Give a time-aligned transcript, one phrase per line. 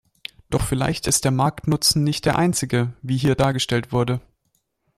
[0.49, 4.19] Doch vielleicht ist der Marktnutzen nicht der einzige, wie hier dargestellt wurde.